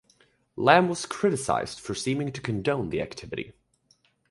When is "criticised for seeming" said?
1.05-2.31